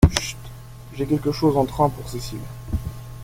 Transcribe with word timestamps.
Chut!… 0.19 0.35
j’ai 0.97 1.05
quelque 1.05 1.31
chose 1.31 1.55
en 1.55 1.65
train 1.67 1.87
pour 1.87 2.09
Cécile. 2.09 2.39